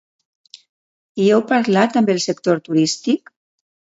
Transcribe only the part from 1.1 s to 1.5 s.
Hi heu